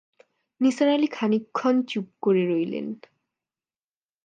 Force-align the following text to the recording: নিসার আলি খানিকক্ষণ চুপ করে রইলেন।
নিসার 0.61 0.89
আলি 0.89 1.07
খানিকক্ষণ 1.11 1.75
চুপ 1.87 2.07
করে 2.21 2.43
রইলেন। 2.47 2.87